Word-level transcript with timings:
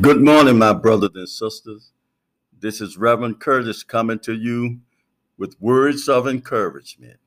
Good 0.00 0.22
morning, 0.22 0.56
my 0.56 0.72
brothers 0.72 1.10
and 1.16 1.28
sisters. 1.28 1.92
This 2.58 2.80
is 2.80 2.96
Reverend 2.96 3.40
Curtis 3.40 3.82
coming 3.82 4.18
to 4.20 4.32
you 4.32 4.78
with 5.36 5.60
words 5.60 6.08
of 6.08 6.26
encouragement. 6.26 7.18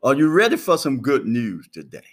Are 0.00 0.14
you 0.14 0.30
ready 0.30 0.56
for 0.56 0.78
some 0.78 1.00
good 1.00 1.26
news 1.26 1.68
today? 1.72 2.06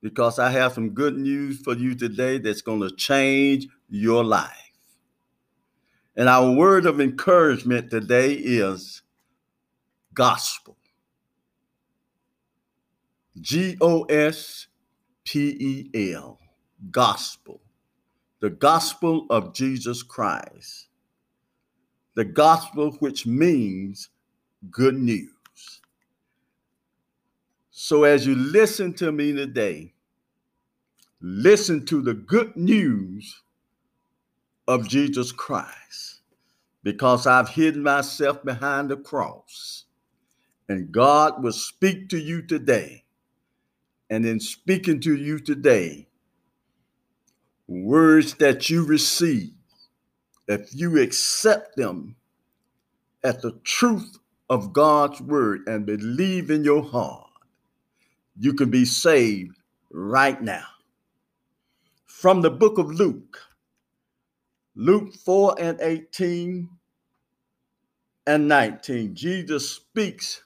Because 0.00 0.38
I 0.38 0.50
have 0.50 0.72
some 0.72 0.90
good 0.90 1.18
news 1.18 1.60
for 1.60 1.74
you 1.74 1.94
today 1.94 2.38
that's 2.38 2.62
going 2.62 2.80
to 2.80 2.96
change 2.96 3.68
your 3.90 4.24
life. 4.24 4.72
And 6.16 6.26
our 6.26 6.52
word 6.52 6.86
of 6.86 7.02
encouragement 7.02 7.90
today 7.90 8.32
is 8.32 9.02
gospel. 10.14 10.78
G 13.38 13.76
O 13.82 14.04
S 14.04 14.68
P 15.22 15.90
E 15.94 16.14
L. 16.14 16.38
Gospel 16.90 17.61
the 18.42 18.50
gospel 18.50 19.24
of 19.30 19.54
Jesus 19.54 20.02
Christ, 20.02 20.88
the 22.16 22.24
gospel 22.24 22.90
which 22.98 23.24
means 23.24 24.08
good 24.68 24.96
news. 24.96 25.30
So, 27.70 28.02
as 28.02 28.26
you 28.26 28.34
listen 28.34 28.94
to 28.94 29.12
me 29.12 29.32
today, 29.32 29.94
listen 31.20 31.86
to 31.86 32.02
the 32.02 32.14
good 32.14 32.56
news 32.56 33.42
of 34.66 34.88
Jesus 34.88 35.30
Christ 35.30 36.22
because 36.82 37.28
I've 37.28 37.50
hidden 37.50 37.84
myself 37.84 38.42
behind 38.42 38.90
the 38.90 38.96
cross. 38.96 39.84
And 40.68 40.90
God 40.90 41.44
will 41.44 41.52
speak 41.52 42.08
to 42.08 42.18
you 42.18 42.42
today. 42.42 43.04
And 44.10 44.26
in 44.26 44.40
speaking 44.40 44.98
to 45.02 45.14
you 45.14 45.38
today, 45.38 46.08
words 47.72 48.34
that 48.34 48.68
you 48.68 48.84
receive, 48.84 49.52
if 50.48 50.74
you 50.74 51.00
accept 51.00 51.76
them 51.76 52.16
as 53.24 53.40
the 53.40 53.52
truth 53.64 54.18
of 54.50 54.72
God's 54.72 55.20
word 55.20 55.62
and 55.66 55.86
believe 55.86 56.50
in 56.50 56.64
your 56.64 56.82
heart, 56.82 57.30
you 58.38 58.52
can 58.52 58.70
be 58.70 58.84
saved 58.84 59.56
right 59.90 60.40
now. 60.42 60.64
From 62.06 62.42
the 62.42 62.50
book 62.50 62.78
of 62.78 62.90
Luke, 62.90 63.38
Luke 64.74 65.14
4 65.14 65.56
and 65.58 65.80
18 65.80 66.68
and 68.26 68.48
19, 68.48 69.14
Jesus 69.14 69.68
speaks 69.68 70.42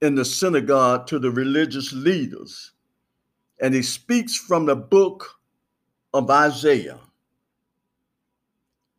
in 0.00 0.14
the 0.14 0.24
synagogue 0.24 1.06
to 1.06 1.18
the 1.18 1.30
religious 1.30 1.92
leaders, 1.92 2.72
and 3.60 3.74
he 3.74 3.82
speaks 3.82 4.36
from 4.36 4.66
the 4.66 4.76
book 4.76 5.37
of 6.14 6.30
Isaiah 6.30 7.00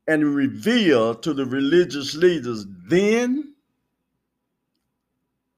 and 0.07 0.35
reveal 0.35 1.15
to 1.15 1.33
the 1.33 1.45
religious 1.45 2.15
leaders 2.15 2.65
then 2.87 3.53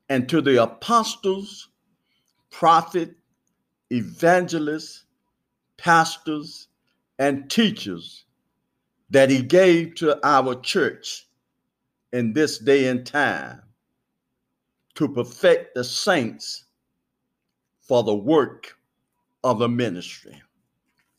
and 0.09 0.27
to 0.29 0.41
the 0.41 0.61
apostles, 0.61 1.69
prophet, 2.49 3.15
evangelists, 3.91 5.05
pastors, 5.77 6.67
and 7.19 7.49
teachers 7.49 8.25
that 9.09 9.29
he 9.29 9.41
gave 9.41 9.95
to 9.95 10.19
our 10.27 10.55
church 10.61 11.27
in 12.13 12.33
this 12.33 12.57
day 12.57 12.87
and 12.87 13.05
time 13.05 13.61
to 14.95 15.07
perfect 15.07 15.75
the 15.75 15.83
saints 15.83 16.65
for 17.81 18.03
the 18.03 18.15
work 18.15 18.77
of 19.43 19.59
the 19.59 19.69
ministry 19.69 20.41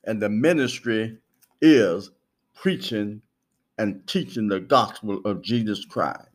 and 0.05 0.20
the 0.20 0.28
ministry 0.28 1.19
is 1.61 2.11
preaching 2.55 3.20
and 3.79 4.07
teaching 4.07 4.48
the 4.48 4.61
gospel 4.61 5.20
of 5.24 5.42
Jesus 5.42 5.85
Christ. 5.85 6.29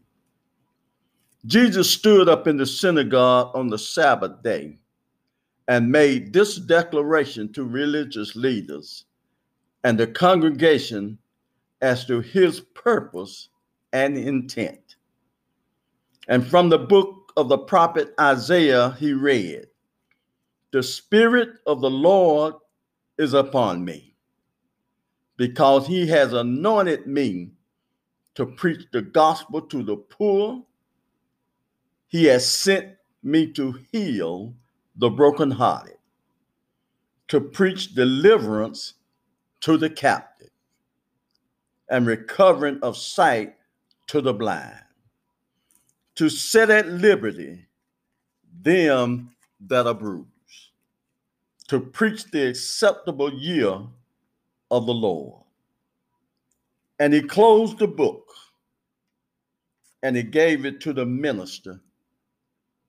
Jesus 1.45 1.89
stood 1.89 2.27
up 2.27 2.47
in 2.47 2.57
the 2.57 2.65
synagogue 2.65 3.55
on 3.55 3.67
the 3.67 3.77
Sabbath 3.77 4.41
day 4.43 4.77
and 5.67 5.91
made 5.91 6.33
this 6.33 6.57
declaration 6.57 7.51
to 7.53 7.63
religious 7.63 8.35
leaders 8.35 9.05
and 9.83 9.97
the 9.97 10.07
congregation 10.07 11.17
as 11.81 12.05
to 12.05 12.19
his 12.19 12.59
purpose 12.59 13.49
and 13.93 14.17
intent. 14.17 14.95
And 16.27 16.45
from 16.45 16.69
the 16.69 16.79
book 16.79 17.31
of 17.37 17.49
the 17.49 17.57
prophet 17.57 18.13
Isaiah, 18.19 18.95
he 18.99 19.13
read, 19.13 19.67
The 20.71 20.83
Spirit 20.83 21.49
of 21.65 21.81
the 21.81 21.89
Lord 21.89 22.55
is 23.17 23.33
upon 23.33 23.83
me 23.83 24.13
because 25.37 25.87
he 25.87 26.07
has 26.07 26.33
anointed 26.33 27.07
me 27.07 27.51
to 28.35 28.45
preach 28.45 28.85
the 28.91 29.01
gospel 29.01 29.61
to 29.61 29.83
the 29.83 29.95
poor. 29.95 30.63
He 32.07 32.25
has 32.25 32.47
sent 32.47 32.95
me 33.23 33.51
to 33.53 33.79
heal 33.91 34.53
the 34.95 35.09
brokenhearted, 35.09 35.97
to 37.27 37.41
preach 37.41 37.93
deliverance 37.93 38.95
to 39.61 39.77
the 39.77 39.89
captive, 39.89 40.49
and 41.89 42.07
recovering 42.07 42.79
of 42.81 42.97
sight 42.97 43.55
to 44.07 44.21
the 44.21 44.33
blind, 44.33 44.83
to 46.15 46.29
set 46.29 46.69
at 46.69 46.87
liberty 46.87 47.65
them 48.61 49.31
that 49.59 49.85
are 49.87 49.93
bruised 49.93 50.36
to 51.67 51.79
preach 51.79 52.25
the 52.31 52.47
acceptable 52.47 53.33
year 53.33 53.79
of 54.71 54.85
the 54.85 54.93
Lord. 54.93 55.43
And 56.99 57.13
he 57.13 57.21
closed 57.21 57.77
the 57.77 57.87
book 57.87 58.33
and 60.01 60.15
he 60.15 60.23
gave 60.23 60.65
it 60.65 60.79
to 60.81 60.93
the 60.93 61.05
minister 61.05 61.81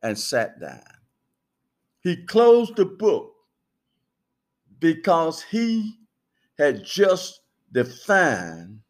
and 0.03 0.19
sat 0.19 0.61
down. 0.61 0.83
He 2.03 2.17
closed 2.17 2.77
the 2.77 2.85
book 2.85 3.35
because 4.79 5.43
he 5.43 5.99
had 6.57 6.85
just 6.85 7.41
defined 7.73 8.81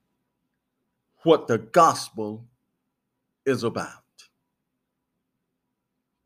what 1.22 1.48
the 1.48 1.58
gospel 1.58 2.46
is 3.46 3.64
about. 3.64 3.92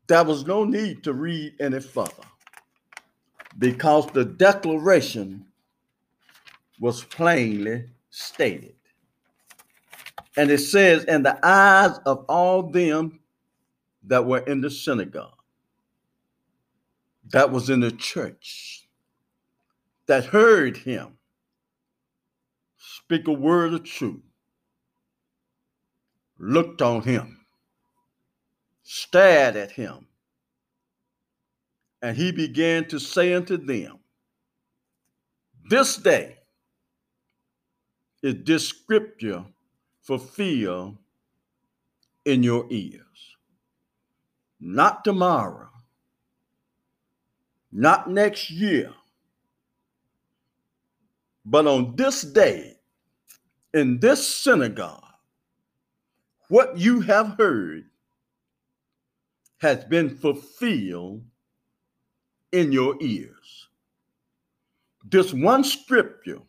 There 0.07 0.23
was 0.23 0.45
no 0.45 0.65
need 0.65 1.03
to 1.05 1.13
read 1.13 1.53
any 1.59 1.79
further 1.79 2.23
because 3.59 4.07
the 4.07 4.25
declaration 4.25 5.45
was 6.79 7.03
plainly 7.03 7.85
stated. 8.09 8.75
And 10.35 10.49
it 10.49 10.59
says, 10.59 11.03
in 11.05 11.23
the 11.23 11.37
eyes 11.45 11.99
of 12.05 12.25
all 12.27 12.63
them 12.63 13.19
that 14.05 14.25
were 14.25 14.39
in 14.39 14.61
the 14.61 14.69
synagogue, 14.69 15.37
that 17.31 17.51
was 17.51 17.69
in 17.69 17.79
the 17.79 17.91
church, 17.91 18.87
that 20.07 20.25
heard 20.25 20.77
him 20.77 21.17
speak 22.77 23.27
a 23.27 23.31
word 23.31 23.73
of 23.73 23.83
truth, 23.83 24.21
looked 26.39 26.81
on 26.81 27.01
him, 27.01 27.45
stared 28.83 29.55
at 29.55 29.71
him, 29.71 30.07
and 32.03 32.17
he 32.17 32.33
began 32.33 32.85
to 32.89 32.99
say 32.99 33.33
unto 33.33 33.55
them, 33.55 33.97
This 35.69 35.95
day 35.95 36.35
is 38.21 38.35
this 38.43 38.67
scripture 38.67 39.45
fulfilled 40.01 40.97
in 42.25 42.43
your 42.43 42.67
ears. 42.69 43.37
Not 44.59 45.05
tomorrow, 45.05 45.69
not 47.71 48.11
next 48.11 48.51
year, 48.51 48.91
but 51.45 51.65
on 51.67 51.95
this 51.95 52.21
day 52.21 52.75
in 53.73 53.99
this 53.99 54.27
synagogue, 54.27 55.01
what 56.49 56.77
you 56.77 56.99
have 56.99 57.35
heard 57.37 57.85
has 59.59 59.85
been 59.85 60.09
fulfilled 60.09 61.23
in 62.53 62.71
your 62.71 62.95
ears. 63.01 63.67
This 65.03 65.33
one 65.33 65.63
scripture 65.63 66.39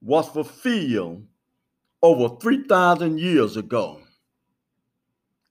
was 0.00 0.28
fulfilled 0.28 1.26
over 2.02 2.36
3,000 2.36 3.18
years 3.18 3.56
ago, 3.56 4.00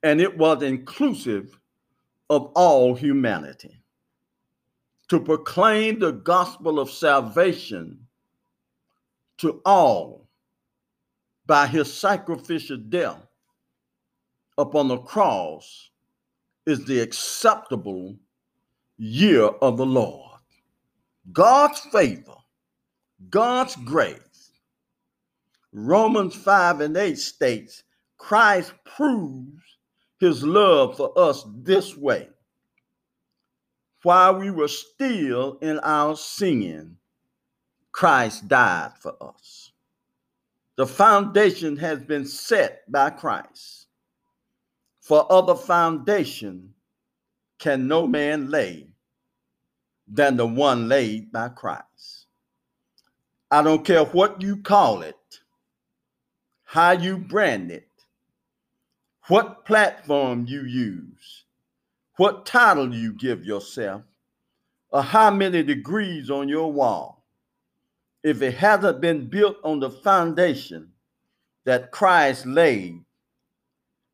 and 0.04 0.22
it 0.22 0.38
was 0.38 0.62
inclusive 0.62 1.60
of 2.30 2.52
all 2.56 2.96
humanity. 2.96 3.76
To 5.10 5.20
proclaim 5.20 6.00
the 6.00 6.12
gospel 6.12 6.80
of 6.80 6.90
salvation 6.90 8.00
to 9.40 9.62
all 9.66 10.28
by 11.46 11.68
his 11.68 11.92
sacrificial 11.92 12.78
death 12.78 13.28
upon 14.58 14.88
the 14.88 14.98
cross 15.00 15.90
is 16.66 16.86
the 16.86 17.00
acceptable 17.00 18.16
year 18.98 19.46
of 19.46 19.78
the 19.78 19.86
Lord. 19.86 20.40
God's 21.32 21.80
favor 21.80 22.36
God's 23.30 23.76
grace. 23.78 24.52
Romans 25.72 26.36
5 26.36 26.82
and 26.82 26.98
8 26.98 27.18
states 27.18 27.84
Christ 28.18 28.74
proves 28.86 29.62
his 30.20 30.44
love 30.44 30.98
for 30.98 31.18
us 31.18 31.46
this 31.58 31.98
way. 31.98 32.30
While 34.04 34.40
we 34.40 34.52
were 34.52 34.68
still 34.68 35.58
in 35.62 35.80
our 35.80 36.16
sin, 36.16 36.98
Christ 37.92 38.48
died 38.48 38.92
for 39.00 39.16
us. 39.22 39.72
The 40.76 40.88
foundation 40.88 41.78
has 41.78 42.00
been 42.00 42.26
set 42.26 42.90
by 42.92 43.12
Christ. 43.12 43.88
For 45.02 45.30
other 45.32 45.56
foundation 45.56 46.73
can 47.60 47.88
no 47.88 48.08
man 48.08 48.50
lay 48.50 48.88
than 50.08 50.38
the 50.38 50.46
one 50.46 50.88
laid 50.88 51.32
by 51.32 51.50
Christ. 51.50 52.28
I 53.50 53.62
don't 53.62 53.86
care 53.86 54.04
what 54.06 54.42
you 54.42 54.58
call 54.58 55.02
it, 55.02 55.16
how 56.64 56.92
you 56.92 57.18
brand 57.18 57.72
it, 57.72 57.88
what 59.28 59.64
platform 59.66 60.46
you 60.48 60.64
use, 60.64 61.46
what 62.18 62.46
title 62.46 62.94
you 62.94 63.14
give 63.14 63.46
yourself, 63.46 64.02
or 64.90 65.02
how 65.02 65.32
many 65.32 65.64
degrees 65.64 66.30
on 66.30 66.50
your 66.50 66.72
wall. 66.72 67.24
If 68.24 68.42
it 68.42 68.56
hasn't 68.56 69.02
been 69.02 69.28
built 69.28 69.58
on 69.64 69.80
the 69.80 69.90
foundation 69.90 70.92
that 71.66 71.92
Christ 71.92 72.46
laid, 72.46 73.04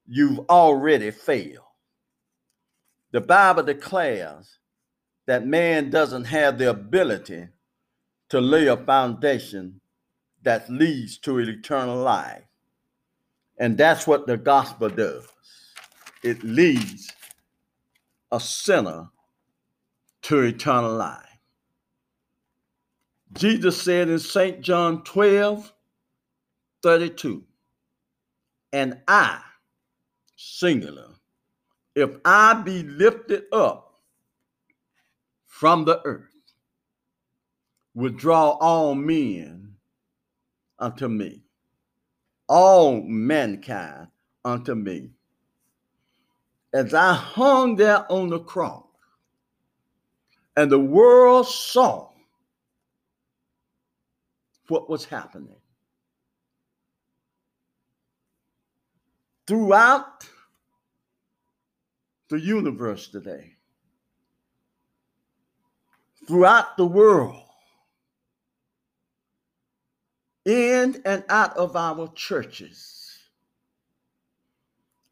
you've 0.07 0.39
already 0.49 1.11
failed. 1.11 1.68
The 3.11 3.21
Bible 3.21 3.63
declares 3.63 4.59
that 5.25 5.45
man 5.45 5.89
doesn't 5.89 6.25
have 6.25 6.57
the 6.57 6.69
ability 6.69 7.47
to 8.29 8.39
lay 8.39 8.67
a 8.67 8.77
foundation 8.77 9.81
that 10.43 10.69
leads 10.69 11.17
to 11.19 11.39
eternal 11.39 11.97
life. 11.97 12.43
And 13.57 13.77
that's 13.77 14.07
what 14.07 14.27
the 14.27 14.37
gospel 14.37 14.89
does 14.89 15.27
it 16.21 16.43
leads 16.43 17.11
a 18.31 18.39
sinner 18.39 19.09
to 20.23 20.39
eternal 20.41 20.93
life. 20.93 21.25
Jesus 23.33 23.81
said 23.81 24.09
in 24.09 24.19
St. 24.19 24.61
John 24.61 25.03
12 25.03 25.71
32, 26.81 27.43
and 28.71 28.99
I, 29.07 29.41
singular, 30.35 31.08
if 31.95 32.11
I 32.25 32.53
be 32.53 32.83
lifted 32.83 33.43
up 33.51 33.95
from 35.45 35.85
the 35.85 36.01
earth 36.05 36.29
will 37.93 38.11
draw 38.11 38.51
all 38.51 38.95
men 38.95 39.75
unto 40.79 41.07
me, 41.07 41.43
all 42.47 43.01
mankind 43.01 44.07
unto 44.45 44.75
me. 44.75 45.11
As 46.73 46.93
I 46.93 47.13
hung 47.13 47.75
there 47.75 48.09
on 48.11 48.29
the 48.29 48.39
cross, 48.39 48.85
and 50.55 50.71
the 50.71 50.79
world 50.79 51.47
saw 51.47 52.09
what 54.67 54.89
was 54.89 55.05
happening. 55.05 55.55
Throughout 59.47 60.29
the 62.29 62.39
universe 62.39 63.07
today, 63.07 63.53
throughout 66.27 66.77
the 66.77 66.85
world, 66.85 67.43
in 70.45 71.01
and 71.05 71.23
out 71.29 71.57
of 71.57 71.75
our 71.75 72.11
churches. 72.15 73.17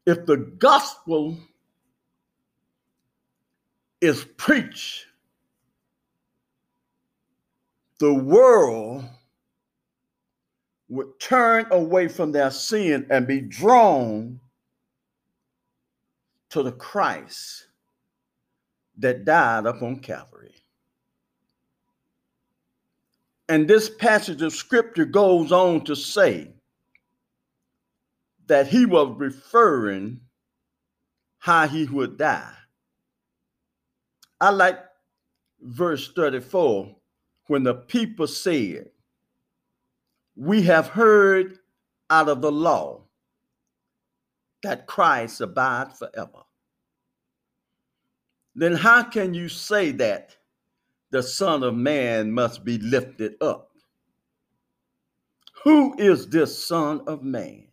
If 0.06 0.24
the 0.26 0.36
gospel 0.36 1.36
is 4.00 4.24
preached, 4.36 5.04
the 7.98 8.14
world 8.14 9.04
would 10.88 11.20
turn 11.20 11.66
away 11.70 12.08
from 12.08 12.32
their 12.32 12.50
sin 12.50 13.06
and 13.10 13.26
be 13.26 13.40
drawn 13.40 14.40
to 16.50 16.62
the 16.62 16.72
Christ 16.72 17.66
that 18.98 19.24
died 19.24 19.66
upon 19.66 20.00
Calvary. 20.00 20.54
And 23.48 23.66
this 23.66 23.88
passage 23.88 24.42
of 24.42 24.52
scripture 24.52 25.06
goes 25.06 25.52
on 25.52 25.84
to 25.84 25.96
say 25.96 26.52
that 28.46 28.66
he 28.66 28.84
was 28.84 29.14
referring 29.16 30.20
how 31.38 31.66
he 31.66 31.86
would 31.86 32.18
die. 32.18 32.52
I 34.40 34.50
like 34.50 34.78
verse 35.60 36.12
34 36.12 36.94
when 37.46 37.62
the 37.62 37.74
people 37.74 38.26
said, 38.26 38.90
We 40.36 40.62
have 40.62 40.88
heard 40.88 41.58
out 42.10 42.28
of 42.28 42.42
the 42.42 42.52
law 42.52 43.02
that 44.62 44.86
Christ 44.86 45.40
abides 45.40 45.98
forever. 45.98 46.42
Then 48.54 48.74
how 48.74 49.04
can 49.04 49.34
you 49.34 49.48
say 49.48 49.92
that 49.92 50.38
the 51.10 51.22
Son 51.22 51.62
of 51.62 51.74
Man 51.74 52.32
must 52.32 52.64
be 52.64 52.78
lifted 52.78 53.34
up. 53.40 53.70
Who 55.64 55.94
is 55.98 56.28
this 56.28 56.66
Son 56.66 57.00
of 57.06 57.22
Man? 57.22 57.64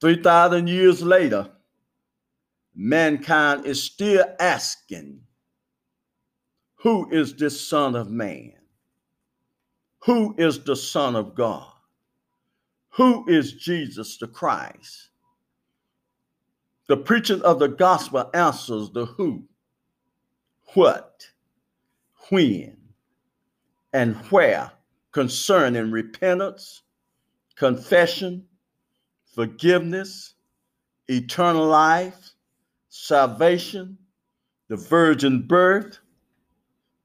3,000 0.00 0.68
years 0.68 1.02
later, 1.02 1.50
mankind 2.74 3.66
is 3.66 3.82
still 3.82 4.24
asking, 4.40 5.20
Who 6.76 7.10
is 7.10 7.34
this 7.34 7.68
Son 7.68 7.94
of 7.94 8.10
Man? 8.10 8.52
Who 10.04 10.34
is 10.38 10.62
the 10.64 10.76
Son 10.76 11.14
of 11.14 11.34
God? 11.34 11.71
Who 12.92 13.26
is 13.28 13.54
Jesus 13.54 14.18
the 14.18 14.26
Christ? 14.26 15.08
The 16.88 16.96
preaching 16.96 17.40
of 17.42 17.58
the 17.58 17.68
gospel 17.68 18.28
answers 18.34 18.90
the 18.90 19.06
who, 19.06 19.44
what, 20.74 21.26
when 22.28 22.76
and 23.92 24.16
where 24.30 24.72
concerning 25.10 25.90
repentance, 25.90 26.82
confession, 27.56 28.44
forgiveness, 29.34 30.34
eternal 31.08 31.66
life, 31.66 32.32
salvation, 32.88 33.96
the 34.68 34.76
virgin 34.76 35.46
birth, 35.46 35.98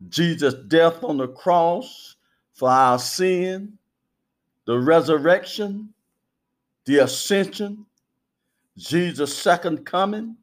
Jesus' 0.09 0.53
death 0.67 1.01
on 1.03 1.17
the 1.17 1.27
cross 1.27 2.15
for 2.53 2.69
our 2.69 2.99
sin, 2.99 3.77
the 4.67 4.77
resurrection, 4.77 5.93
the 6.85 6.97
ascension, 6.97 7.85
Jesus' 8.77 9.35
second 9.35 9.85
coming, 9.85 10.35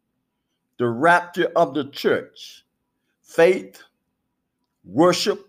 the 0.79 0.89
rapture 0.89 1.53
of 1.55 1.75
the 1.75 1.85
church, 1.91 2.65
faith, 3.23 3.83
worship, 4.83 5.47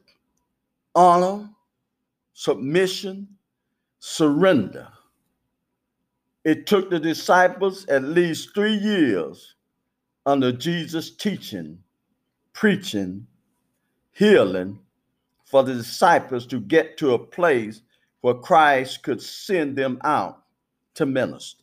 honor, 0.94 1.50
submission, 2.34 3.28
surrender. 4.00 4.90
It 6.44 6.68
took 6.68 6.90
the 6.90 7.00
disciples 7.00 7.86
at 7.88 8.04
least 8.04 8.54
three 8.54 8.76
years 8.76 9.56
under 10.26 10.52
Jesus' 10.52 11.12
teaching, 11.12 11.80
preaching, 12.52 13.26
healing 14.12 14.80
for 15.46 15.64
the 15.64 15.76
disciples 15.76 16.46
to 16.48 16.60
get 16.60 16.98
to 16.98 17.14
a 17.14 17.20
place 17.20 17.82
where 18.26 18.34
Christ 18.34 19.04
could 19.04 19.22
send 19.22 19.76
them 19.76 20.00
out 20.04 20.42
to 20.96 21.06
minister. 21.06 21.62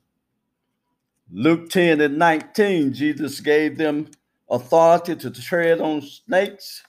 Luke 1.33 1.69
10 1.69 2.01
and 2.01 2.17
19, 2.17 2.93
Jesus 2.93 3.41
gave 3.41 3.77
them 3.77 4.07
authority 4.49 5.17
to 5.17 5.31
tread 5.33 5.81
on 5.81 6.03
snakes 6.03 6.85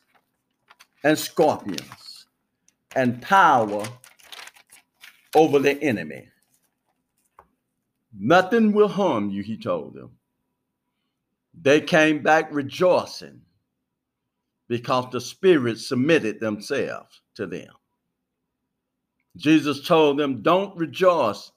and 1.04 1.18
scorpions 1.18 2.28
and 2.96 3.20
power 3.24 3.84
over 5.36 5.58
the 5.58 5.82
enemy. 5.82 6.28
Nothing 8.16 8.74
will 8.74 8.90
harm 8.90 9.32
you, 9.32 9.42
he 9.42 9.58
told 9.58 9.96
them. 9.96 10.12
They 11.60 11.82
came 11.82 12.22
back 12.22 12.54
rejoicing 12.54 13.42
because 14.68 15.08
the 15.12 15.20
spirits 15.20 15.88
submitted 15.88 16.40
themselves 16.40 17.22
to 17.34 17.48
them. 17.48 17.74
Jesus 19.38 19.86
told 19.88 20.20
them, 20.20 20.42
Don't 20.42 20.76
rejoice 20.78 21.52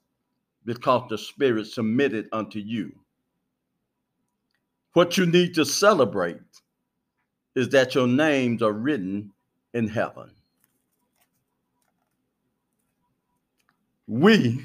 because 0.65 1.09
the 1.09 1.19
spirit 1.19 1.67
submitted 1.67 2.29
unto 2.33 2.59
you. 2.59 2.93
What 4.95 5.19
you 5.19 5.27
need 5.27 5.55
to 5.55 5.65
celebrate 5.65 6.41
is 7.55 7.69
that 7.71 7.95
your 7.95 8.07
names 8.07 8.63
are 8.63 8.73
written 8.73 9.33
in 9.75 9.89
heaven. 9.89 10.31
we, 14.07 14.65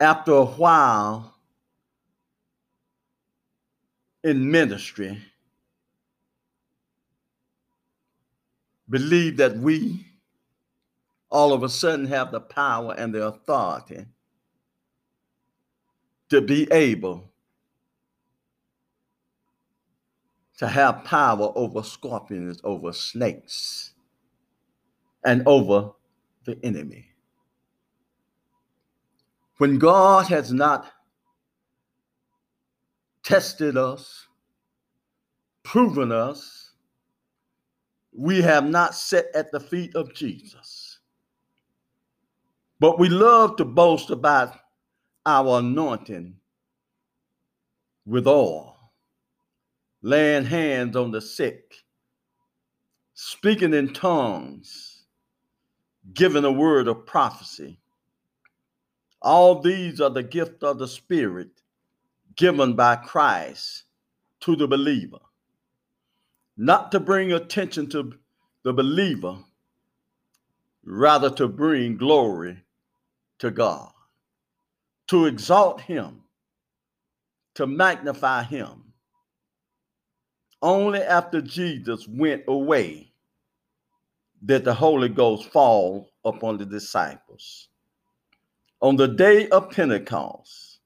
after 0.00 0.32
a 0.32 0.44
while 0.44 1.34
in 4.24 4.50
ministry, 4.50 5.18
believe 8.90 9.36
that 9.36 9.56
we 9.56 10.04
all 11.34 11.52
of 11.52 11.64
a 11.64 11.68
sudden 11.68 12.06
have 12.06 12.30
the 12.30 12.40
power 12.40 12.94
and 12.96 13.12
the 13.12 13.26
authority 13.26 14.06
to 16.30 16.40
be 16.40 16.70
able 16.70 17.28
to 20.56 20.68
have 20.68 21.02
power 21.02 21.52
over 21.56 21.82
scorpions, 21.82 22.60
over 22.62 22.92
snakes, 22.92 23.94
and 25.24 25.42
over 25.46 25.90
the 26.44 26.56
enemy. 26.62 27.08
When 29.56 29.78
God 29.78 30.28
has 30.28 30.52
not 30.52 30.92
tested 33.24 33.76
us, 33.76 34.28
proven 35.64 36.12
us, 36.12 36.70
we 38.12 38.40
have 38.40 38.64
not 38.64 38.94
sat 38.94 39.26
at 39.34 39.50
the 39.50 39.58
feet 39.58 39.96
of 39.96 40.14
Jesus. 40.14 40.93
But 42.84 42.98
we 42.98 43.08
love 43.08 43.56
to 43.56 43.64
boast 43.64 44.10
about 44.10 44.58
our 45.24 45.60
anointing 45.60 46.34
with 48.04 48.26
oil, 48.26 48.76
laying 50.02 50.44
hands 50.44 50.94
on 50.94 51.10
the 51.10 51.22
sick, 51.22 51.76
speaking 53.14 53.72
in 53.72 53.94
tongues, 53.94 55.06
giving 56.12 56.44
a 56.44 56.52
word 56.52 56.86
of 56.86 57.06
prophecy. 57.06 57.80
All 59.22 59.62
these 59.62 59.98
are 59.98 60.10
the 60.10 60.22
gift 60.22 60.62
of 60.62 60.78
the 60.78 60.86
Spirit 60.86 61.62
given 62.36 62.76
by 62.76 62.96
Christ 62.96 63.84
to 64.40 64.56
the 64.56 64.68
believer, 64.68 65.20
not 66.58 66.92
to 66.92 67.00
bring 67.00 67.32
attention 67.32 67.88
to 67.88 68.12
the 68.62 68.74
believer, 68.74 69.38
rather 70.84 71.30
to 71.30 71.48
bring 71.48 71.96
glory 71.96 72.63
to 73.44 73.50
God 73.50 73.92
to 75.08 75.26
exalt 75.26 75.82
him, 75.82 76.22
to 77.54 77.66
magnify 77.66 78.42
him. 78.42 78.94
Only 80.62 81.00
after 81.00 81.42
Jesus 81.42 82.08
went 82.08 82.44
away 82.48 83.12
did 84.42 84.64
the 84.64 84.72
Holy 84.72 85.10
Ghost 85.10 85.50
fall 85.50 86.08
upon 86.24 86.56
the 86.56 86.64
disciples. 86.64 87.68
On 88.80 88.96
the 88.96 89.08
day 89.08 89.46
of 89.50 89.70
Pentecost, 89.70 90.80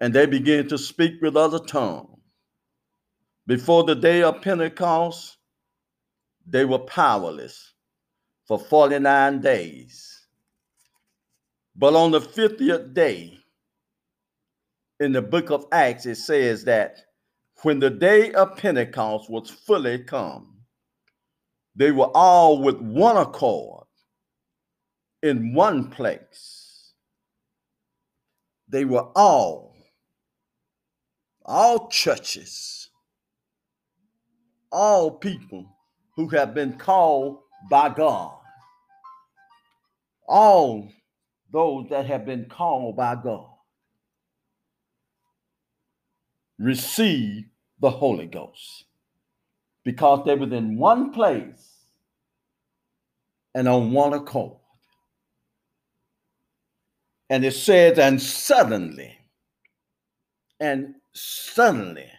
and 0.00 0.14
they 0.14 0.24
began 0.24 0.66
to 0.68 0.78
speak 0.78 1.20
with 1.20 1.36
other 1.36 1.58
tongues. 1.58 2.08
Before 3.46 3.84
the 3.84 3.94
day 3.94 4.22
of 4.22 4.40
Pentecost, 4.40 5.36
they 6.46 6.64
were 6.64 6.78
powerless 6.78 7.74
for 8.46 8.58
49 8.58 9.42
days. 9.42 10.15
But 11.78 11.94
on 11.94 12.10
the 12.10 12.20
50th 12.20 12.94
day, 12.94 13.38
in 14.98 15.12
the 15.12 15.20
book 15.20 15.50
of 15.50 15.66
Acts, 15.72 16.06
it 16.06 16.16
says 16.16 16.64
that 16.64 17.00
when 17.62 17.80
the 17.80 17.90
day 17.90 18.32
of 18.32 18.56
Pentecost 18.56 19.28
was 19.28 19.50
fully 19.50 19.98
come, 19.98 20.56
they 21.74 21.92
were 21.92 22.10
all 22.14 22.62
with 22.62 22.80
one 22.80 23.18
accord 23.18 23.84
in 25.22 25.52
one 25.52 25.90
place. 25.90 26.92
They 28.68 28.86
were 28.86 29.08
all, 29.14 29.76
all 31.44 31.88
churches, 31.88 32.88
all 34.72 35.10
people 35.10 35.66
who 36.16 36.28
have 36.30 36.54
been 36.54 36.78
called 36.78 37.40
by 37.70 37.90
God, 37.90 38.32
all 40.26 40.88
those 41.56 41.86
that 41.88 42.04
have 42.04 42.26
been 42.26 42.44
called 42.44 42.96
by 42.96 43.14
God. 43.14 43.48
Receive 46.58 47.46
the 47.80 47.88
Holy 47.88 48.26
Ghost. 48.26 48.84
Because 49.82 50.26
they 50.26 50.34
were 50.34 50.52
in 50.52 50.76
one 50.76 51.12
place 51.12 51.76
and 53.54 53.66
on 53.66 53.92
one 53.92 54.12
accord. 54.12 54.58
And 57.30 57.42
it 57.42 57.54
says, 57.54 57.98
and 57.98 58.20
suddenly, 58.20 59.16
and 60.60 60.94
suddenly, 61.14 62.10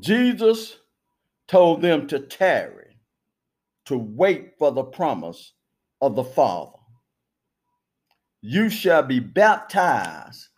Jesus 0.00 0.78
told 1.46 1.82
them 1.82 2.06
to 2.06 2.20
tarry, 2.20 2.96
to 3.84 3.98
wait 3.98 4.52
for 4.58 4.72
the 4.72 4.82
promise 4.82 5.52
of 6.00 6.16
the 6.16 6.24
Father 6.24 6.78
you 8.42 8.68
shall 8.68 9.04
be 9.04 9.20
baptized 9.20 10.48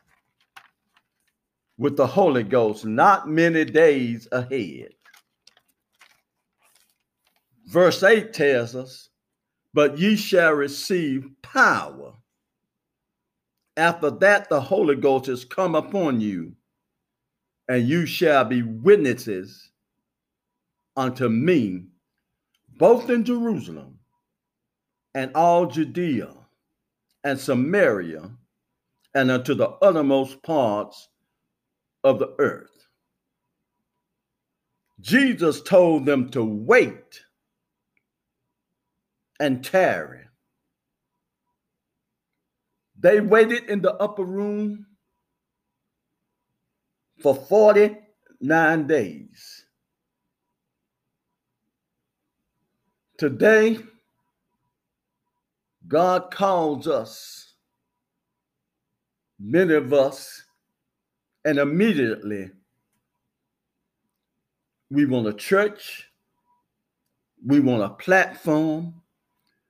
with 1.76 1.96
the 1.96 2.06
Holy 2.06 2.42
Ghost 2.42 2.86
not 2.86 3.28
many 3.28 3.64
days 3.64 4.26
ahead. 4.32 4.88
Verse 7.66 8.02
8 8.02 8.32
tells 8.32 8.74
us, 8.74 9.10
But 9.74 9.98
ye 9.98 10.16
shall 10.16 10.52
receive 10.52 11.28
power. 11.42 12.14
After 13.76 14.10
that, 14.10 14.48
the 14.48 14.60
Holy 14.60 14.96
Ghost 14.96 15.28
is 15.28 15.44
come 15.44 15.74
upon 15.74 16.20
you, 16.20 16.54
and 17.68 17.86
you 17.86 18.06
shall 18.06 18.44
be 18.44 18.62
witnesses 18.62 19.70
unto 20.96 21.28
me, 21.28 21.84
both 22.78 23.10
in 23.10 23.24
Jerusalem 23.24 23.98
and 25.14 25.32
all 25.34 25.66
Judea 25.66 26.43
and 27.24 27.40
Samaria 27.40 28.30
and 29.14 29.30
unto 29.30 29.54
the 29.54 29.70
uttermost 29.82 30.42
parts 30.42 31.08
of 32.04 32.18
the 32.18 32.34
earth. 32.38 32.70
Jesus 35.00 35.62
told 35.62 36.06
them 36.06 36.28
to 36.30 36.44
wait 36.44 37.20
and 39.40 39.64
tarry. 39.64 40.20
They 42.98 43.20
waited 43.20 43.64
in 43.64 43.82
the 43.82 43.94
upper 43.94 44.24
room 44.24 44.86
for 47.20 47.34
49 47.34 48.86
days. 48.86 49.64
Today, 53.18 53.78
God 55.86 56.30
calls 56.30 56.86
us, 56.86 57.54
many 59.38 59.74
of 59.74 59.92
us, 59.92 60.42
and 61.44 61.58
immediately 61.58 62.50
we 64.90 65.04
want 65.06 65.26
a 65.26 65.32
church, 65.34 66.08
we 67.44 67.60
want 67.60 67.82
a 67.82 67.90
platform. 67.90 68.94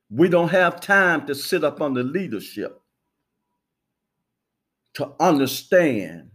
We 0.09 0.29
don't 0.29 0.49
have 0.49 0.79
time 0.79 1.25
to 1.27 1.35
sit 1.35 1.63
up 1.63 1.81
under 1.81 2.03
leadership 2.03 2.79
to 4.93 5.11
understand 5.19 6.31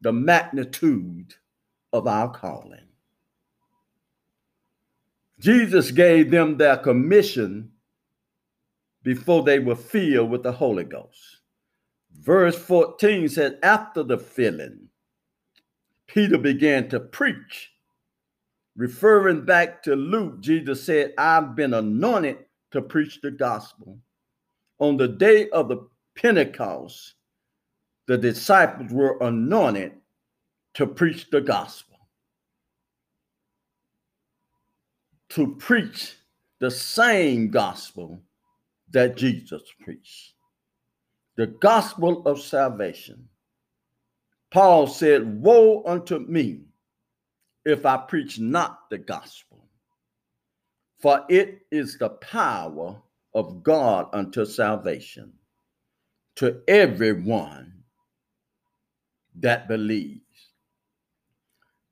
the 0.00 0.12
magnitude 0.12 1.34
of 1.92 2.06
our 2.06 2.30
calling. 2.30 2.86
Jesus 5.38 5.90
gave 5.90 6.30
them 6.30 6.56
their 6.56 6.78
commission 6.78 7.72
before 9.06 9.44
they 9.44 9.60
were 9.60 9.76
filled 9.76 10.30
with 10.30 10.42
the 10.42 10.50
Holy 10.50 10.82
Ghost. 10.82 11.38
Verse 12.12 12.58
14 12.58 13.28
said, 13.28 13.56
After 13.62 14.02
the 14.02 14.18
filling, 14.18 14.88
Peter 16.08 16.36
began 16.36 16.88
to 16.88 16.98
preach. 16.98 17.70
Referring 18.76 19.44
back 19.44 19.80
to 19.84 19.94
Luke, 19.94 20.40
Jesus 20.40 20.82
said, 20.82 21.14
I've 21.16 21.54
been 21.54 21.72
anointed 21.72 22.38
to 22.72 22.82
preach 22.82 23.20
the 23.20 23.30
gospel. 23.30 23.96
On 24.80 24.96
the 24.96 25.06
day 25.06 25.50
of 25.50 25.68
the 25.68 25.86
Pentecost, 26.16 27.14
the 28.08 28.18
disciples 28.18 28.90
were 28.90 29.18
anointed 29.20 29.92
to 30.74 30.84
preach 30.84 31.30
the 31.30 31.40
gospel, 31.40 31.96
to 35.28 35.54
preach 35.54 36.16
the 36.58 36.72
same 36.72 37.50
gospel 37.52 38.20
that 38.96 39.14
Jesus 39.14 39.60
preached 39.82 40.32
the 41.36 41.46
gospel 41.46 42.26
of 42.26 42.40
salvation. 42.40 43.28
Paul 44.50 44.86
said, 44.86 45.42
Woe 45.42 45.82
unto 45.84 46.18
me 46.18 46.62
if 47.66 47.84
I 47.84 47.98
preach 47.98 48.38
not 48.38 48.88
the 48.88 48.96
gospel, 48.96 49.68
for 50.98 51.26
it 51.28 51.66
is 51.70 51.98
the 51.98 52.08
power 52.08 52.96
of 53.34 53.62
God 53.62 54.08
unto 54.14 54.46
salvation 54.46 55.30
to 56.36 56.62
everyone 56.66 57.74
that 59.40 59.68
believes. 59.68 60.22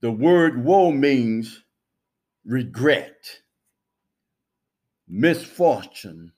The 0.01 0.11
word 0.11 0.65
woe 0.65 0.91
means 0.91 1.65
regret, 2.47 3.41
misfortune, 5.07 6.33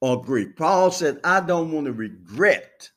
or 0.00 0.22
grief. 0.22 0.56
Paul 0.56 0.90
said, 0.90 1.20
I 1.24 1.40
don't 1.40 1.72
want 1.72 1.86
to 1.86 1.92
regret 1.92 2.90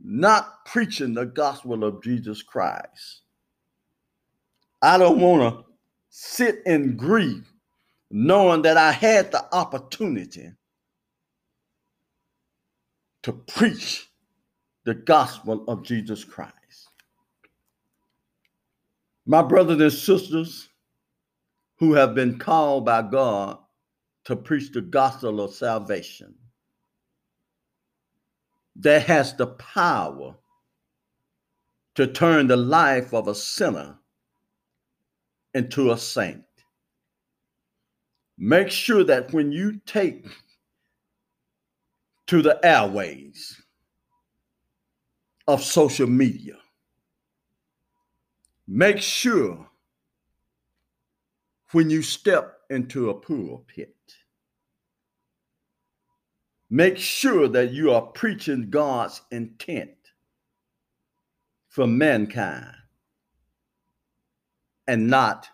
not 0.00 0.64
preaching 0.64 1.14
the 1.14 1.26
gospel 1.26 1.84
of 1.84 2.02
Jesus 2.02 2.42
Christ. 2.42 3.22
I 4.80 4.96
don't 4.96 5.20
want 5.20 5.56
to 5.56 5.64
sit 6.10 6.62
in 6.66 6.96
grief 6.96 7.52
knowing 8.10 8.62
that 8.62 8.76
I 8.76 8.92
had 8.92 9.32
the 9.32 9.44
opportunity 9.52 10.52
to 13.22 13.32
preach 13.32 14.08
the 14.84 14.94
gospel 14.94 15.64
of 15.68 15.82
Jesus 15.82 16.24
Christ. 16.24 16.54
My 19.26 19.42
brothers 19.42 19.80
and 19.80 19.92
sisters 19.92 20.68
who 21.78 21.92
have 21.94 22.14
been 22.14 22.38
called 22.38 22.86
by 22.86 23.02
God 23.02 23.58
to 24.28 24.36
preach 24.36 24.72
the 24.72 24.82
gospel 24.82 25.40
of 25.40 25.54
salvation, 25.54 26.34
that 28.76 29.06
has 29.06 29.34
the 29.34 29.46
power 29.46 30.36
to 31.94 32.06
turn 32.06 32.46
the 32.46 32.54
life 32.54 33.14
of 33.14 33.26
a 33.26 33.34
sinner 33.34 33.96
into 35.54 35.92
a 35.92 35.96
saint. 35.96 36.44
Make 38.36 38.70
sure 38.70 39.02
that 39.02 39.32
when 39.32 39.50
you 39.50 39.80
take 39.86 40.26
to 42.26 42.42
the 42.42 42.60
airways 42.62 43.62
of 45.46 45.64
social 45.64 46.06
media, 46.06 46.58
make 48.66 48.98
sure 48.98 49.66
when 51.72 51.88
you 51.88 52.02
step 52.02 52.58
into 52.68 53.08
a 53.08 53.14
pulpit, 53.14 53.94
make 56.70 56.98
sure 56.98 57.48
that 57.48 57.72
you 57.72 57.92
are 57.92 58.02
preaching 58.02 58.70
God's 58.70 59.22
intent 59.30 59.90
for 61.68 61.86
mankind 61.86 62.74
and 64.86 65.08
not 65.08 65.48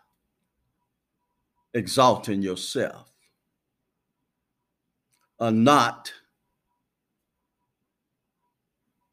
exalting 1.74 2.42
yourself 2.42 3.10
or 5.38 5.50
not 5.50 6.12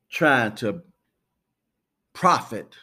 trying 0.09 0.53
to 0.55 0.81
profit 2.13 2.75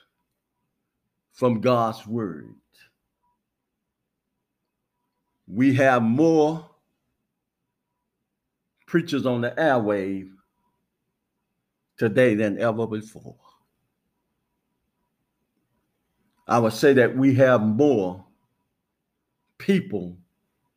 from 1.33 1.61
God's 1.61 2.07
word. 2.07 2.55
We 5.47 5.75
have 5.75 6.03
more 6.03 6.69
preachers 8.89 9.27
on 9.27 9.43
the 9.43 9.51
airwave 9.51 10.31
today 11.99 12.35
than 12.35 12.59
ever 12.59 12.87
before. 12.87 13.37
I 16.47 16.59
would 16.59 16.73
say 16.73 16.95
that 16.95 17.15
we 17.15 17.35
have 17.35 17.61
more 17.61 18.25
people 19.59 20.17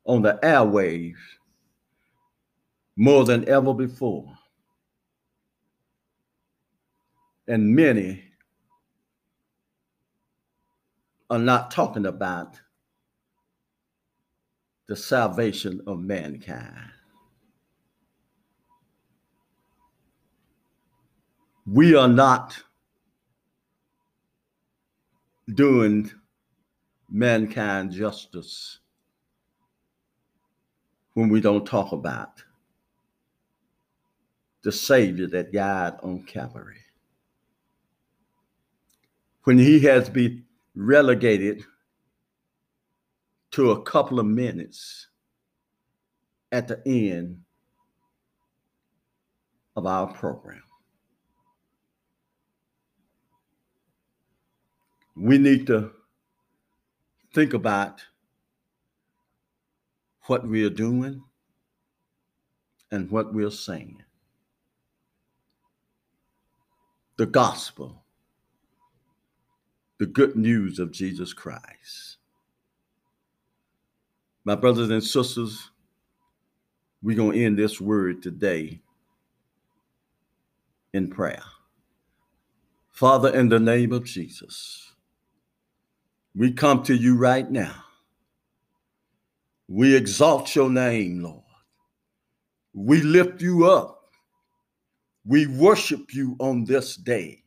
on 0.04 0.22
the 0.22 0.38
airwaves 0.44 1.16
more 2.98 3.24
than 3.24 3.48
ever 3.48 3.74
before. 3.74 4.28
And 7.48 7.74
many 7.74 8.26
are 11.30 11.40
not 11.40 11.72
talking 11.72 12.06
about 12.06 12.60
the 14.88 14.98
salvation 14.98 15.80
of 15.88 16.02
mankind. 16.02 16.92
We 21.66 21.96
are 21.96 22.08
not 22.08 22.62
doing 25.54 26.12
mankind 27.10 27.92
justice 27.92 28.80
when 31.14 31.30
we 31.30 31.42
don't 31.42 31.66
talk 31.66 31.92
about 31.92 32.44
the 34.64 34.72
Savior 34.72 35.28
that 35.28 35.52
died 35.52 35.94
on 36.04 36.24
Calvary. 36.24 36.80
When 39.44 39.58
he 39.58 39.80
has 39.82 40.10
been 40.10 40.46
relegated 40.76 41.64
to 43.52 43.72
a 43.72 43.82
couple 43.84 44.20
of 44.20 44.26
minutes 44.26 45.08
at 46.52 46.68
the 46.68 46.82
end 46.86 47.42
of 49.76 49.86
our 49.86 50.08
program. 50.08 50.62
We 55.16 55.38
need 55.38 55.68
to 55.68 55.92
think 57.34 57.54
about 57.54 58.02
what 60.24 60.48
we 60.48 60.64
are 60.66 60.70
doing 60.70 61.24
and 62.92 63.10
what 63.10 63.34
we're 63.34 63.52
saying. 63.52 64.04
The 67.18 67.26
gospel, 67.26 68.04
the 69.98 70.06
good 70.06 70.36
news 70.36 70.80
of 70.80 70.92
Jesus 70.92 71.34
Christ. 71.34 72.18
My 74.44 74.56
brothers 74.56 74.90
and 74.90 75.04
sisters, 75.04 75.70
we're 77.04 77.16
going 77.16 77.34
to 77.34 77.46
end 77.46 77.58
this 77.58 77.80
word 77.80 78.24
today 78.24 78.82
in 80.94 81.10
prayer. 81.10 81.44
Father, 82.92 83.30
in 83.30 83.50
the 83.50 83.60
name 83.60 83.92
of 83.92 84.04
Jesus, 84.04 84.91
we 86.36 86.52
come 86.52 86.84
to 86.84 86.96
you 86.96 87.18
right 87.18 87.50
now. 87.50 87.76
We 89.68 89.96
exalt 89.96 90.56
your 90.56 90.70
name, 90.70 91.22
Lord. 91.22 91.44
We 92.74 93.02
lift 93.02 93.42
you 93.42 93.66
up. 93.66 94.10
We 95.26 95.48
worship 95.48 96.14
you 96.14 96.36
on 96.40 96.66
this 96.66 96.96
day 96.96 97.44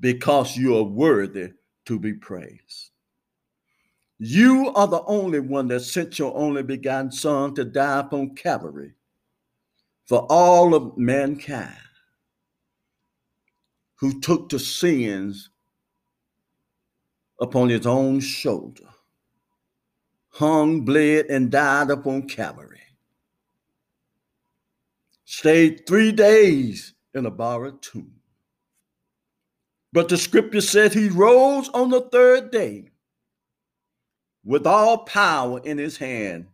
because 0.00 0.56
you 0.56 0.76
are 0.76 0.84
worthy 0.84 1.52
to 1.86 1.98
be 1.98 2.12
praised. 2.12 2.90
You 4.18 4.72
are 4.74 4.86
the 4.86 5.02
only 5.04 5.40
one 5.40 5.68
that 5.68 5.80
sent 5.80 6.18
your 6.18 6.36
only 6.36 6.62
begotten 6.62 7.10
Son 7.10 7.54
to 7.54 7.64
die 7.64 8.00
upon 8.00 8.34
Calvary 8.34 8.92
for 10.06 10.20
all 10.30 10.74
of 10.74 10.96
mankind 10.96 11.76
who 13.96 14.20
took 14.20 14.48
the 14.48 14.58
sins 14.58 15.50
upon 17.42 17.68
his 17.68 17.88
own 17.88 18.20
shoulder, 18.20 18.88
hung, 20.28 20.82
bled, 20.82 21.26
and 21.26 21.50
died 21.50 21.90
upon 21.90 22.28
Calvary. 22.28 22.78
Stayed 25.24 25.84
three 25.84 26.12
days 26.12 26.94
in 27.14 27.26
a 27.26 27.30
borrowed 27.30 27.82
tomb. 27.82 28.14
But 29.92 30.08
the 30.08 30.16
scripture 30.16 30.60
said 30.60 30.94
he 30.94 31.08
rose 31.08 31.68
on 31.70 31.90
the 31.90 32.02
third 32.02 32.52
day 32.52 32.90
with 34.44 34.64
all 34.64 34.98
power 34.98 35.60
in 35.64 35.78
his 35.78 35.96
hand 35.96 36.46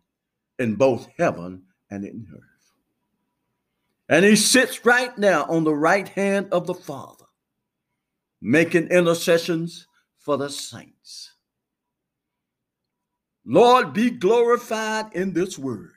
in 0.59 0.74
both 0.74 1.07
heaven 1.18 1.64
and 1.90 2.03
in 2.03 2.27
earth. 2.35 2.42
And 4.09 4.24
he 4.24 4.37
sits 4.37 4.87
right 4.87 5.16
now 5.18 5.44
on 5.44 5.64
the 5.64 5.74
right 5.74 6.09
hand 6.09 6.48
of 6.51 6.66
the 6.66 6.74
Father, 6.74 7.27
making 8.40 8.88
intercessions 8.88 9.88
for 10.28 10.36
the 10.36 10.50
saints. 10.50 11.32
Lord, 13.46 13.94
be 13.94 14.10
glorified 14.10 15.06
in 15.14 15.32
this 15.32 15.58
word. 15.58 15.92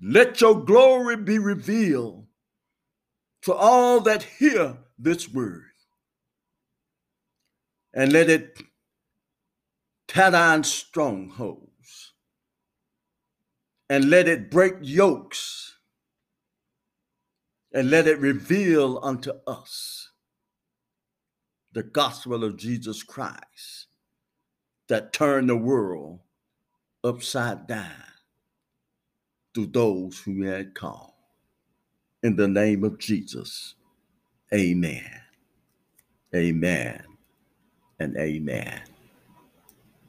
Let 0.00 0.40
your 0.40 0.64
glory 0.64 1.16
be 1.16 1.38
revealed 1.38 2.24
to 3.42 3.52
all 3.52 4.00
that 4.00 4.22
hear 4.22 4.78
this 4.98 5.28
word. 5.28 5.64
And 7.92 8.10
let 8.10 8.30
it 8.30 8.58
tear 10.06 10.30
down 10.30 10.64
strongholds. 10.64 12.14
And 13.90 14.08
let 14.08 14.28
it 14.28 14.50
break 14.50 14.76
yokes. 14.80 15.76
And 17.70 17.90
let 17.90 18.06
it 18.06 18.18
reveal 18.18 18.98
unto 19.02 19.32
us 19.46 20.07
the 21.72 21.82
gospel 21.84 22.44
of 22.44 22.56
Jesus 22.56 23.02
Christ 23.02 23.86
that 24.88 25.12
turned 25.12 25.48
the 25.50 25.56
world 25.56 26.20
upside 27.04 27.66
down. 27.66 28.04
to 29.54 29.66
those 29.66 30.20
who 30.20 30.42
had 30.42 30.74
called. 30.74 31.12
In 32.22 32.36
the 32.36 32.48
name 32.48 32.84
of 32.84 32.98
Jesus, 32.98 33.74
amen. 34.54 35.20
Amen 36.34 37.02
and 38.00 38.16
amen. 38.16 38.82